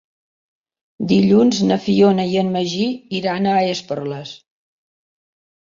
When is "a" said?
3.53-3.55